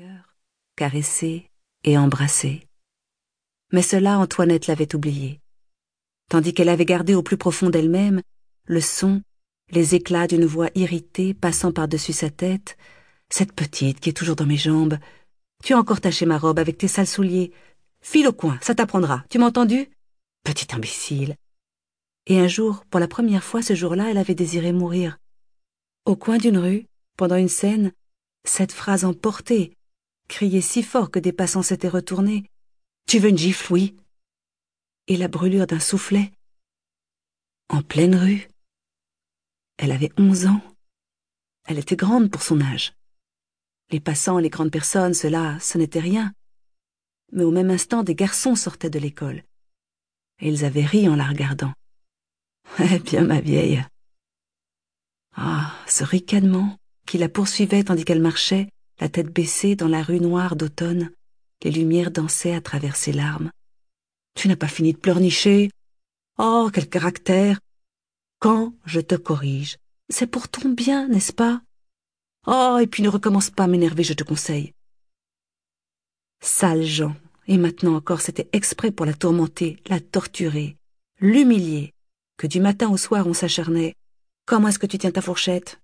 cœur, 0.00 0.34
caressé 0.76 1.50
et 1.84 1.98
embrassé. 1.98 2.66
Mais 3.70 3.82
cela, 3.82 4.18
Antoinette 4.18 4.66
l'avait 4.66 4.94
oublié, 4.94 5.42
tandis 6.30 6.54
qu'elle 6.54 6.70
avait 6.70 6.86
gardé 6.86 7.14
au 7.14 7.22
plus 7.22 7.36
profond 7.36 7.68
d'elle-même 7.68 8.22
le 8.64 8.80
son, 8.80 9.20
les 9.70 9.94
éclats 9.94 10.26
d'une 10.26 10.46
voix 10.46 10.70
irritée 10.74 11.34
passant 11.34 11.70
par-dessus 11.70 12.14
sa 12.14 12.30
tête, 12.30 12.78
cette 13.28 13.52
petite 13.52 14.00
qui 14.00 14.08
est 14.08 14.16
toujours 14.16 14.36
dans 14.36 14.46
mes 14.46 14.56
jambes. 14.56 14.96
Tu 15.62 15.74
as 15.74 15.78
encore 15.78 16.00
taché 16.00 16.24
ma 16.24 16.38
robe 16.38 16.58
avec 16.58 16.78
tes 16.78 16.88
sales 16.88 17.06
souliers. 17.06 17.52
File 18.00 18.28
au 18.28 18.32
coin, 18.32 18.58
ça 18.62 18.74
t'apprendra. 18.74 19.22
Tu 19.28 19.38
m'as 19.38 19.48
entendu? 19.48 19.86
Petit 20.44 20.74
imbécile. 20.74 21.36
Et 22.26 22.40
un 22.40 22.48
jour, 22.48 22.86
pour 22.86 23.00
la 23.00 23.08
première 23.08 23.44
fois 23.44 23.60
ce 23.60 23.74
jour-là, 23.74 24.10
elle 24.10 24.18
avait 24.18 24.34
désiré 24.34 24.72
mourir. 24.72 25.18
Au 26.06 26.16
coin 26.16 26.38
d'une 26.38 26.56
rue, 26.56 26.86
pendant 27.18 27.36
une 27.36 27.48
scène, 27.48 27.92
cette 28.44 28.72
phrase 28.72 29.04
emportée, 29.04 29.76
criée 30.30 30.62
si 30.62 30.82
fort 30.82 31.10
que 31.10 31.18
des 31.18 31.32
passants 31.32 31.62
s'étaient 31.62 31.88
retournés. 31.88 32.48
Tu 33.06 33.18
veux 33.18 33.28
une 33.28 33.36
gifle, 33.36 33.72
oui 33.72 33.96
Et 35.08 35.16
la 35.16 35.28
brûlure 35.28 35.66
d'un 35.66 35.80
soufflet. 35.80 36.32
En 37.68 37.82
pleine 37.82 38.14
rue. 38.14 38.48
Elle 39.76 39.92
avait 39.92 40.12
onze 40.16 40.46
ans. 40.46 40.62
Elle 41.64 41.78
était 41.78 41.96
grande 41.96 42.30
pour 42.30 42.42
son 42.42 42.60
âge. 42.60 42.94
Les 43.90 44.00
passants, 44.00 44.38
les 44.38 44.50
grandes 44.50 44.70
personnes, 44.70 45.14
cela, 45.14 45.58
ce 45.60 45.76
n'était 45.76 46.00
rien. 46.00 46.32
Mais 47.32 47.44
au 47.44 47.50
même 47.50 47.70
instant, 47.70 48.02
des 48.02 48.14
garçons 48.14 48.54
sortaient 48.54 48.90
de 48.90 48.98
l'école. 48.98 49.42
Et 50.38 50.48
ils 50.48 50.64
avaient 50.64 50.86
ri 50.86 51.08
en 51.08 51.16
la 51.16 51.26
regardant. 51.26 51.72
Eh 52.78 53.00
bien, 53.00 53.24
ma 53.24 53.40
vieille. 53.40 53.84
Ah, 55.34 55.74
ce 55.88 56.04
ricanement 56.04 56.76
qui 57.04 57.18
la 57.18 57.28
poursuivait 57.28 57.82
tandis 57.82 58.04
qu'elle 58.04 58.22
marchait, 58.22 58.68
la 59.00 59.08
tête 59.08 59.32
baissée 59.32 59.76
dans 59.76 59.88
la 59.88 60.02
rue 60.02 60.20
noire 60.20 60.56
d'automne, 60.56 61.10
les 61.62 61.70
lumières 61.70 62.10
dansaient 62.10 62.54
à 62.54 62.60
travers 62.60 62.96
ses 62.96 63.12
larmes. 63.12 63.50
Tu 64.34 64.46
n'as 64.48 64.56
pas 64.56 64.68
fini 64.68 64.92
de 64.92 64.98
pleurnicher. 64.98 65.70
Oh, 66.38 66.70
quel 66.72 66.88
caractère. 66.88 67.58
Quand 68.38 68.74
je 68.84 69.00
te 69.00 69.14
corrige, 69.14 69.78
c'est 70.08 70.26
pour 70.26 70.48
ton 70.48 70.68
bien, 70.68 71.08
n'est-ce 71.08 71.32
pas? 71.32 71.62
Oh, 72.46 72.78
et 72.80 72.86
puis 72.86 73.02
ne 73.02 73.08
recommence 73.08 73.50
pas 73.50 73.64
à 73.64 73.66
m'énerver, 73.66 74.04
je 74.04 74.14
te 74.14 74.24
conseille. 74.24 74.72
Sale 76.42 76.84
Jean, 76.84 77.14
et 77.46 77.58
maintenant 77.58 77.96
encore 77.96 78.22
c'était 78.22 78.48
exprès 78.52 78.90
pour 78.90 79.04
la 79.04 79.12
tourmenter, 79.12 79.82
la 79.86 80.00
torturer, 80.00 80.76
l'humilier, 81.18 81.92
que 82.38 82.46
du 82.46 82.60
matin 82.60 82.88
au 82.88 82.96
soir 82.96 83.26
on 83.26 83.34
s'acharnait. 83.34 83.94
Comment 84.46 84.68
est-ce 84.68 84.78
que 84.78 84.86
tu 84.86 84.96
tiens 84.96 85.10
ta 85.10 85.20
fourchette? 85.20 85.80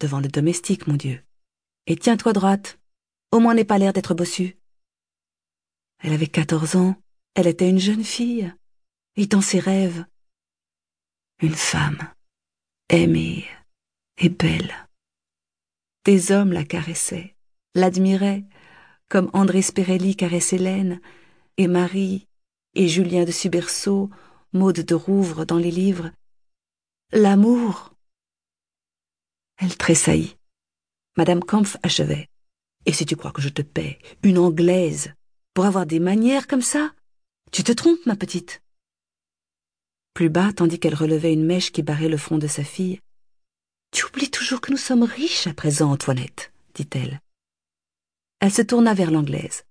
Devant 0.00 0.20
le 0.20 0.28
domestique, 0.28 0.86
mon 0.86 0.96
Dieu. 0.96 1.22
Et 1.86 1.96
tiens-toi 1.96 2.32
droite. 2.32 2.78
Au 3.30 3.40
moins 3.40 3.54
n'aie 3.54 3.64
pas 3.64 3.78
l'air 3.78 3.92
d'être 3.92 4.14
bossu. 4.14 4.56
Elle 5.98 6.12
avait 6.12 6.26
quatorze 6.26 6.76
ans, 6.76 6.96
elle 7.34 7.46
était 7.46 7.68
une 7.68 7.78
jeune 7.78 8.04
fille, 8.04 8.52
et 9.16 9.26
dans 9.26 9.40
ses 9.40 9.58
rêves, 9.58 10.04
une 11.40 11.54
femme, 11.54 12.12
aimée 12.88 13.44
et 14.18 14.28
belle. 14.28 14.72
Des 16.04 16.30
hommes 16.30 16.52
la 16.52 16.64
caressaient, 16.64 17.34
l'admiraient, 17.74 18.44
comme 19.08 19.30
André 19.32 19.62
Spirelli 19.62 20.14
caressait 20.14 20.56
Hélène, 20.56 21.00
et 21.56 21.66
Marie, 21.66 22.28
et 22.74 22.88
Julien 22.88 23.24
de 23.24 23.30
Suberceau, 23.30 24.10
Maude 24.52 24.80
de 24.80 24.94
Rouvre 24.94 25.44
dans 25.44 25.58
les 25.58 25.70
livres. 25.70 26.10
L'amour 27.12 27.94
Elle 29.56 29.76
tressaillit. 29.76 30.36
Madame 31.16 31.44
Kampf 31.44 31.76
achevait. 31.82 32.28
Et 32.86 32.92
si 32.92 33.06
tu 33.06 33.16
crois 33.16 33.30
que 33.30 33.42
je 33.42 33.48
te 33.48 33.62
paie, 33.62 33.98
une 34.22 34.38
Anglaise, 34.38 35.14
pour 35.54 35.64
avoir 35.64 35.86
des 35.86 36.00
manières 36.00 36.48
comme 36.48 36.62
ça 36.62 36.92
Tu 37.52 37.62
te 37.62 37.72
trompes, 37.72 38.04
ma 38.06 38.16
petite. 38.16 38.62
Plus 40.12 40.28
bas, 40.28 40.52
tandis 40.52 40.78
qu'elle 40.78 40.94
relevait 40.94 41.32
une 41.32 41.46
mèche 41.46 41.70
qui 41.72 41.82
barrait 41.82 42.08
le 42.08 42.16
front 42.16 42.38
de 42.38 42.48
sa 42.48 42.64
fille, 42.64 43.00
tu 43.92 44.06
oublies 44.06 44.30
toujours 44.30 44.60
que 44.60 44.72
nous 44.72 44.76
sommes 44.76 45.04
riches 45.04 45.46
à 45.46 45.54
présent, 45.54 45.92
Antoinette, 45.92 46.52
dit-elle. 46.74 47.20
Elle 48.40 48.52
se 48.52 48.62
tourna 48.62 48.92
vers 48.92 49.12
l'anglaise. 49.12 49.62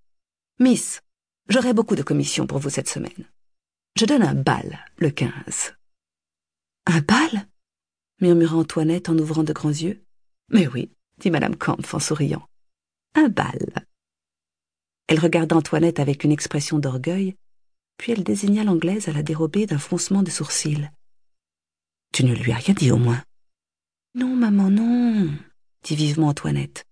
Miss, 0.60 1.02
j'aurai 1.50 1.74
beaucoup 1.74 1.96
de 1.96 2.04
commissions 2.04 2.48
pour 2.48 2.60
vous 2.60 2.70
cette 2.70 2.88
semaine. 2.88 3.30
Je 3.98 4.06
donne 4.06 4.24
un 4.24 4.34
bal 4.34 4.80
le 4.98 5.10
quinze. 5.10 5.74
Un 6.86 7.02
bal? 7.02 7.50
murmura 8.22 8.56
Antoinette 8.56 9.10
en 9.10 9.18
ouvrant 9.18 9.44
de 9.44 9.52
grands 9.52 9.70
yeux. 9.70 10.02
Mais 10.50 10.68
oui, 10.68 10.90
dit 11.24 11.32
madame 11.32 11.56
Kampf 11.56 11.94
en 11.94 12.00
souriant. 12.00 12.46
Un 13.16 13.30
bal. 13.30 13.88
Elle 15.08 15.20
regarda 15.20 15.56
Antoinette 15.56 16.00
avec 16.00 16.26
une 16.26 16.34
expression 16.34 16.80
d'orgueil, 16.80 17.36
puis 17.98 18.12
elle 18.12 18.26
désigna 18.26 18.66
l'anglaise 18.66 19.08
à 19.08 19.14
la 19.14 19.24
dérobée 19.24 19.66
d'un 19.66 19.78
froncement 19.78 20.22
de 20.22 20.30
sourcils. 20.30 20.90
Tu 22.12 22.26
ne 22.26 22.36
lui 22.36 22.52
as 22.52 22.58
rien 22.58 22.74
dit 22.74 22.92
au 22.92 22.98
moins. 22.98 23.24
Non, 24.16 24.36
maman, 24.36 24.70
non, 24.70 25.32
dit 25.84 25.96
vivement 25.96 26.28
Antoinette. 26.28 26.86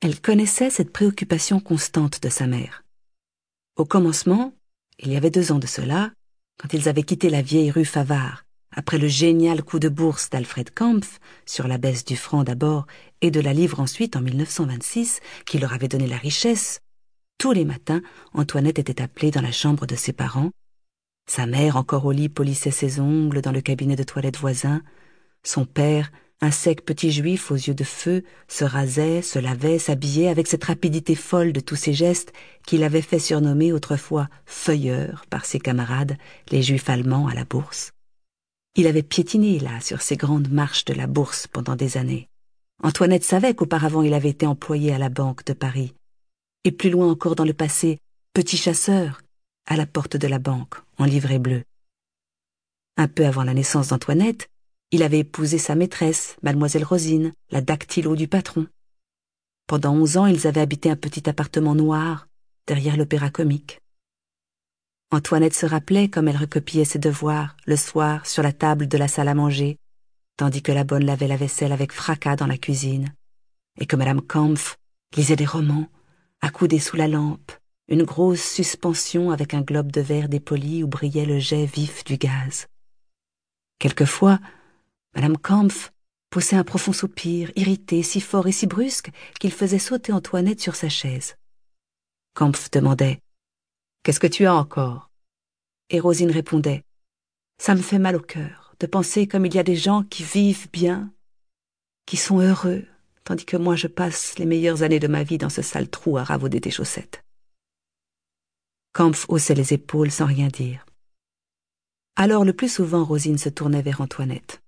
Elle 0.00 0.20
connaissait 0.20 0.70
cette 0.70 0.92
préoccupation 0.92 1.60
constante 1.60 2.22
de 2.22 2.30
sa 2.30 2.46
mère. 2.46 2.82
Au 3.76 3.84
commencement, 3.84 4.54
il 4.98 5.12
y 5.12 5.16
avait 5.16 5.30
deux 5.30 5.52
ans 5.52 5.58
de 5.58 5.66
cela, 5.66 6.12
quand 6.58 6.72
ils 6.72 6.88
avaient 6.88 7.02
quitté 7.02 7.28
la 7.28 7.42
vieille 7.42 7.70
rue 7.70 7.84
Favard, 7.84 8.45
après 8.76 8.98
le 8.98 9.08
génial 9.08 9.62
coup 9.62 9.78
de 9.78 9.88
bourse 9.88 10.30
d'Alfred 10.30 10.72
Kampf, 10.72 11.18
sur 11.46 11.66
la 11.66 11.78
baisse 11.78 12.04
du 12.04 12.14
franc 12.14 12.44
d'abord 12.44 12.86
et 13.22 13.30
de 13.30 13.40
la 13.40 13.52
livre 13.52 13.80
ensuite 13.80 14.14
en 14.14 14.20
1926, 14.20 15.20
qui 15.46 15.58
leur 15.58 15.72
avait 15.72 15.88
donné 15.88 16.06
la 16.06 16.18
richesse, 16.18 16.80
tous 17.38 17.52
les 17.52 17.64
matins, 17.64 18.02
Antoinette 18.34 18.78
était 18.78 19.02
appelée 19.02 19.30
dans 19.30 19.42
la 19.42 19.52
chambre 19.52 19.86
de 19.86 19.96
ses 19.96 20.12
parents. 20.12 20.50
Sa 21.28 21.46
mère, 21.46 21.76
encore 21.76 22.04
au 22.06 22.12
lit, 22.12 22.28
polissait 22.28 22.70
ses 22.70 23.00
ongles 23.00 23.40
dans 23.40 23.52
le 23.52 23.60
cabinet 23.60 23.96
de 23.96 24.04
toilette 24.04 24.38
voisin, 24.38 24.82
son 25.42 25.64
père, 25.64 26.10
un 26.40 26.50
sec 26.50 26.84
petit 26.84 27.12
juif 27.12 27.50
aux 27.50 27.56
yeux 27.56 27.74
de 27.74 27.84
feu, 27.84 28.24
se 28.46 28.64
rasait, 28.64 29.22
se 29.22 29.38
lavait, 29.38 29.78
s'habillait 29.78 30.28
avec 30.28 30.46
cette 30.46 30.64
rapidité 30.64 31.14
folle 31.14 31.52
de 31.52 31.60
tous 31.60 31.76
ses 31.76 31.94
gestes 31.94 32.32
qu'il 32.66 32.84
avait 32.84 33.02
fait 33.02 33.18
surnommer 33.18 33.72
autrefois 33.72 34.28
feuilleur 34.44 35.24
par 35.30 35.46
ses 35.46 35.60
camarades, 35.60 36.16
les 36.50 36.62
juifs 36.62 36.90
allemands 36.90 37.26
à 37.26 37.34
la 37.34 37.44
bourse. 37.44 37.95
Il 38.78 38.86
avait 38.86 39.02
piétiné 39.02 39.58
là 39.58 39.80
sur 39.80 40.02
ces 40.02 40.18
grandes 40.18 40.50
marches 40.50 40.84
de 40.84 40.92
la 40.92 41.06
bourse 41.06 41.46
pendant 41.46 41.76
des 41.76 41.96
années. 41.96 42.28
Antoinette 42.82 43.24
savait 43.24 43.54
qu'auparavant 43.54 44.02
il 44.02 44.12
avait 44.12 44.28
été 44.28 44.46
employé 44.46 44.92
à 44.92 44.98
la 44.98 45.08
Banque 45.08 45.46
de 45.46 45.54
Paris. 45.54 45.94
Et 46.64 46.72
plus 46.72 46.90
loin 46.90 47.10
encore 47.10 47.36
dans 47.36 47.46
le 47.46 47.54
passé, 47.54 47.98
petit 48.34 48.58
chasseur, 48.58 49.22
à 49.66 49.76
la 49.76 49.86
porte 49.86 50.18
de 50.18 50.28
la 50.28 50.38
banque, 50.38 50.74
en 50.98 51.06
livret 51.06 51.38
bleu. 51.38 51.64
Un 52.98 53.08
peu 53.08 53.24
avant 53.24 53.44
la 53.44 53.54
naissance 53.54 53.88
d'Antoinette, 53.88 54.48
il 54.90 55.02
avait 55.02 55.20
épousé 55.20 55.56
sa 55.56 55.74
maîtresse, 55.74 56.36
mademoiselle 56.42 56.84
Rosine, 56.84 57.32
la 57.50 57.62
dactylo 57.62 58.14
du 58.14 58.28
patron. 58.28 58.66
Pendant 59.66 59.94
onze 59.94 60.18
ans, 60.18 60.26
ils 60.26 60.46
avaient 60.46 60.60
habité 60.60 60.90
un 60.90 60.96
petit 60.96 61.30
appartement 61.30 61.74
noir, 61.74 62.28
derrière 62.66 62.98
l'opéra 62.98 63.30
comique. 63.30 63.80
Antoinette 65.12 65.54
se 65.54 65.66
rappelait 65.66 66.08
comme 66.08 66.28
elle 66.28 66.36
recopiait 66.36 66.84
ses 66.84 66.98
devoirs, 66.98 67.56
le 67.66 67.76
soir, 67.76 68.26
sur 68.26 68.42
la 68.42 68.52
table 68.52 68.88
de 68.88 68.98
la 68.98 69.06
salle 69.06 69.28
à 69.28 69.34
manger, 69.34 69.78
tandis 70.36 70.62
que 70.62 70.72
la 70.72 70.84
bonne 70.84 71.04
lavait 71.04 71.28
la 71.28 71.36
vaisselle 71.36 71.72
avec 71.72 71.92
fracas 71.92 72.36
dans 72.36 72.46
la 72.46 72.58
cuisine, 72.58 73.14
et 73.78 73.86
que 73.86 73.96
madame 73.96 74.20
Kampf 74.20 74.78
lisait 75.16 75.36
des 75.36 75.46
romans, 75.46 75.86
accoudée 76.40 76.80
sous 76.80 76.96
la 76.96 77.06
lampe, 77.06 77.52
une 77.88 78.02
grosse 78.02 78.42
suspension 78.42 79.30
avec 79.30 79.54
un 79.54 79.60
globe 79.60 79.92
de 79.92 80.00
verre 80.00 80.28
dépoli 80.28 80.82
où 80.82 80.88
brillait 80.88 81.24
le 81.24 81.38
jet 81.38 81.66
vif 81.66 82.02
du 82.02 82.16
gaz. 82.16 82.66
Quelquefois, 83.78 84.40
Madame 85.14 85.38
Kampf 85.38 85.92
poussait 86.30 86.56
un 86.56 86.64
profond 86.64 86.92
soupir, 86.92 87.52
irrité, 87.54 88.02
si 88.02 88.20
fort 88.20 88.48
et 88.48 88.52
si 88.52 88.66
brusque 88.66 89.10
qu'il 89.38 89.52
faisait 89.52 89.78
sauter 89.78 90.12
Antoinette 90.12 90.60
sur 90.60 90.74
sa 90.74 90.88
chaise. 90.88 91.36
Kampf 92.34 92.70
demandait 92.70 93.20
Qu'est-ce 94.06 94.20
que 94.20 94.28
tu 94.28 94.46
as 94.46 94.54
encore? 94.54 95.10
Et 95.90 95.98
Rosine 95.98 96.30
répondait 96.30 96.84
Ça 97.58 97.74
me 97.74 97.82
fait 97.82 97.98
mal 97.98 98.14
au 98.14 98.20
cœur 98.20 98.76
de 98.78 98.86
penser 98.86 99.26
comme 99.26 99.44
il 99.46 99.52
y 99.52 99.58
a 99.58 99.64
des 99.64 99.74
gens 99.74 100.04
qui 100.04 100.22
vivent 100.22 100.70
bien, 100.70 101.12
qui 102.06 102.16
sont 102.16 102.38
heureux, 102.38 102.86
tandis 103.24 103.44
que 103.44 103.56
moi 103.56 103.74
je 103.74 103.88
passe 103.88 104.38
les 104.38 104.46
meilleures 104.46 104.84
années 104.84 105.00
de 105.00 105.08
ma 105.08 105.24
vie 105.24 105.38
dans 105.38 105.48
ce 105.48 105.60
sale 105.60 105.90
trou 105.90 106.18
à 106.18 106.22
ravauder 106.22 106.60
tes 106.60 106.70
chaussettes. 106.70 107.24
Kampf 108.92 109.26
haussait 109.28 109.56
les 109.56 109.72
épaules 109.72 110.12
sans 110.12 110.26
rien 110.26 110.46
dire. 110.46 110.86
Alors 112.14 112.44
le 112.44 112.52
plus 112.52 112.72
souvent 112.72 113.04
Rosine 113.04 113.38
se 113.38 113.48
tournait 113.48 113.82
vers 113.82 114.00
Antoinette. 114.00 114.62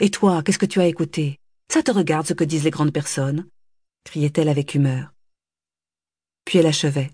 Et 0.00 0.08
toi, 0.08 0.42
qu'est-ce 0.42 0.58
que 0.58 0.64
tu 0.64 0.80
as 0.80 0.86
écouté? 0.86 1.38
Ça 1.70 1.82
te 1.82 1.90
regarde 1.90 2.26
ce 2.26 2.32
que 2.32 2.44
disent 2.44 2.64
les 2.64 2.70
grandes 2.70 2.94
personnes 2.94 3.46
criait-elle 4.04 4.48
avec 4.48 4.74
humeur. 4.74 5.12
Puis 6.46 6.58
elle 6.58 6.66
achevait. 6.66 7.10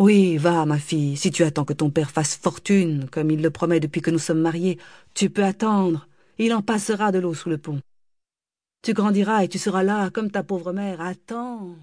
Oui, 0.00 0.38
va, 0.38 0.64
ma 0.64 0.78
fille, 0.78 1.14
si 1.18 1.30
tu 1.30 1.44
attends 1.44 1.66
que 1.66 1.74
ton 1.74 1.90
père 1.90 2.10
fasse 2.10 2.34
fortune, 2.34 3.06
comme 3.10 3.30
il 3.30 3.42
le 3.42 3.50
promet 3.50 3.80
depuis 3.80 4.00
que 4.00 4.10
nous 4.10 4.18
sommes 4.18 4.40
mariés, 4.40 4.78
tu 5.12 5.28
peux 5.28 5.44
attendre. 5.44 6.08
Il 6.38 6.54
en 6.54 6.62
passera 6.62 7.12
de 7.12 7.18
l'eau 7.18 7.34
sous 7.34 7.50
le 7.50 7.58
pont. 7.58 7.82
Tu 8.82 8.94
grandiras 8.94 9.44
et 9.44 9.48
tu 9.48 9.58
seras 9.58 9.82
là, 9.82 10.08
comme 10.08 10.30
ta 10.30 10.42
pauvre 10.42 10.72
mère. 10.72 11.02
Attends. 11.02 11.76